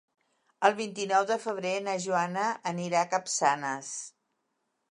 [0.69, 3.95] El vint-i-nou de febrer na Joana anirà a Capçanes.